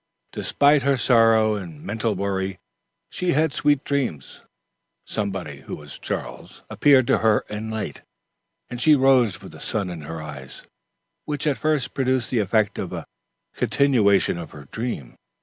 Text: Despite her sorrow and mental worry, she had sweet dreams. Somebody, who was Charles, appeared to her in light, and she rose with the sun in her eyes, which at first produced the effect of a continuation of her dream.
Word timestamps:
Despite 0.31 0.81
her 0.81 0.97
sorrow 0.97 1.53
and 1.53 1.83
mental 1.83 2.15
worry, 2.15 2.57
she 3.11 3.33
had 3.33 3.53
sweet 3.53 3.83
dreams. 3.83 4.41
Somebody, 5.05 5.61
who 5.61 5.75
was 5.75 5.99
Charles, 5.99 6.63
appeared 6.71 7.05
to 7.05 7.19
her 7.19 7.45
in 7.51 7.69
light, 7.69 8.01
and 8.67 8.81
she 8.81 8.95
rose 8.95 9.43
with 9.43 9.51
the 9.51 9.59
sun 9.59 9.91
in 9.91 10.01
her 10.01 10.19
eyes, 10.19 10.63
which 11.25 11.45
at 11.45 11.59
first 11.59 11.93
produced 11.93 12.31
the 12.31 12.39
effect 12.39 12.79
of 12.79 12.91
a 12.91 13.05
continuation 13.53 14.39
of 14.39 14.49
her 14.49 14.65
dream. 14.71 15.17